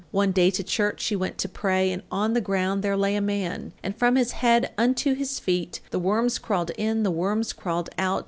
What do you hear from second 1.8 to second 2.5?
And on the